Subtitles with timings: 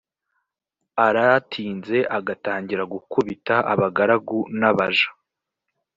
[1.05, 5.09] aratinze agatangira gukubita abagaragu n abaja